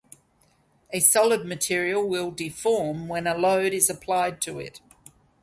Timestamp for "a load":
3.27-3.71